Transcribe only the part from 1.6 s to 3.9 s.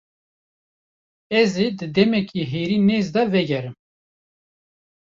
ê di demeke herî nêz de vegerim.